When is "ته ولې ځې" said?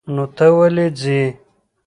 0.35-1.21